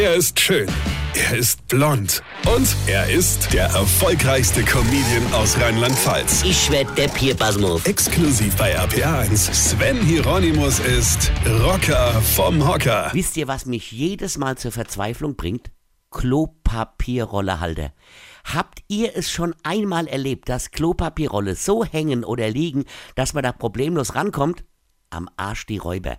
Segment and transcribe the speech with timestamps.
[0.00, 0.68] Er ist schön.
[1.16, 2.22] Er ist blond.
[2.54, 6.44] Und er ist der erfolgreichste Comedian aus Rheinland-Pfalz.
[6.44, 7.84] Ich werd der Pierpasmus.
[7.84, 9.52] Exklusiv bei RPA1.
[9.52, 11.32] Sven Hieronymus ist
[11.64, 13.10] Rocker vom Hocker.
[13.12, 15.72] Wisst ihr, was mich jedes Mal zur Verzweiflung bringt?
[16.12, 17.92] Klopapierrollehalter.
[18.44, 22.84] Habt ihr es schon einmal erlebt, dass Klopapierrolle so hängen oder liegen,
[23.16, 24.64] dass man da problemlos rankommt?
[25.10, 26.18] Am Arsch die Räuber.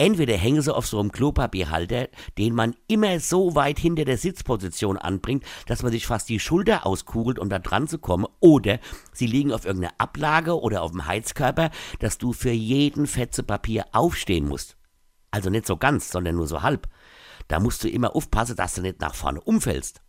[0.00, 2.08] Entweder hängen sie auf so einem Klopapierhalter,
[2.38, 6.86] den man immer so weit hinter der Sitzposition anbringt, dass man sich fast die Schulter
[6.86, 8.78] auskugelt, um da dran zu kommen, oder
[9.12, 13.86] sie liegen auf irgendeiner Ablage oder auf dem Heizkörper, dass du für jeden Fetze Papier
[13.90, 14.76] aufstehen musst.
[15.32, 16.88] Also nicht so ganz, sondern nur so halb.
[17.48, 20.00] Da musst du immer aufpassen, dass du nicht nach vorne umfällst.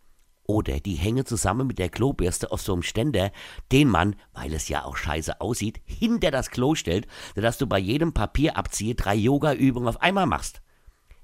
[0.44, 3.30] Oder die hängen zusammen mit der Klobürste auf so einem Ständer,
[3.70, 7.78] den man, weil es ja auch scheiße aussieht, hinter das Klo stellt, sodass du bei
[7.78, 10.60] jedem Papierabzieher drei Yoga-Übungen auf einmal machst.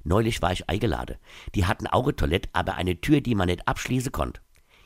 [0.04, 1.16] Neulich war ich eingeladen.
[1.56, 4.40] Die hatten auch eine Toilette, aber eine Tür, die man nicht abschließen konnte.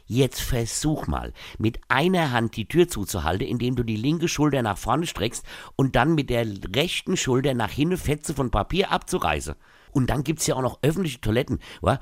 [0.07, 4.79] Jetzt versuch mal, mit einer Hand die Tür zuzuhalten, indem du die linke Schulter nach
[4.79, 5.45] vorne streckst
[5.77, 9.55] und dann mit der rechten Schulter nach hinten Fetze von Papier abzureißen.
[9.93, 11.59] Und dann gibt's ja auch noch öffentliche Toiletten,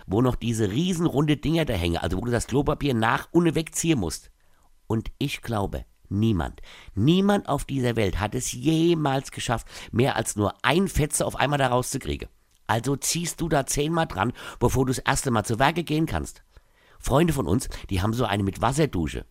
[0.06, 3.98] wo noch diese riesenrunde Dinger da hängen, also wo du das Klopapier nach und wegziehen
[3.98, 4.30] musst.
[4.86, 6.60] Und ich glaube, niemand,
[6.94, 11.58] niemand auf dieser Welt hat es jemals geschafft, mehr als nur ein Fetze auf einmal
[11.58, 12.28] da rauszukriegen.
[12.66, 16.42] Also ziehst du da zehnmal dran, bevor du das erste Mal zu Werke gehen kannst.
[16.98, 19.24] Freunde von uns, die haben so eine mit Wasserdusche.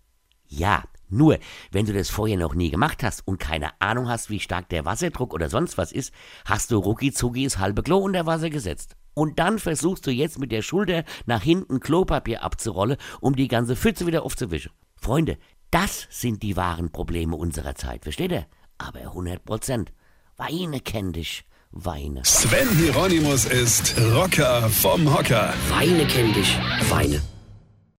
[0.48, 1.40] Ja, nur,
[1.72, 4.86] wenn du das vorher noch nie gemacht hast und keine Ahnung hast, wie stark der
[4.86, 6.14] Wasserdruck oder sonst was ist,
[6.46, 8.96] hast du rucki zucki das halbe Klo unter Wasser gesetzt.
[9.14, 13.76] Und dann versuchst du jetzt mit der Schulter nach hinten Klopapier abzurollen, um die ganze
[13.76, 14.72] Pfütze wieder aufzuwischen.
[14.96, 15.38] Freunde,
[15.72, 18.46] das sind die wahren Probleme unserer Zeit, versteht ihr?
[18.78, 19.92] Aber 100 Prozent.
[20.36, 21.46] Weine kenn dich.
[21.72, 22.22] Weine.
[22.24, 25.54] Sven Hieronymus ist Rocker vom Hocker.
[25.70, 26.58] Weine kenn dich.
[26.90, 27.22] Weine.